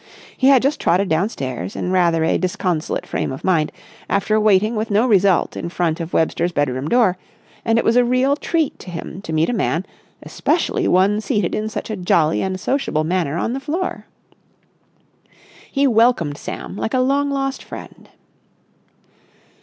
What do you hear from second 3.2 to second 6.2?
of mind after waiting with no result in front of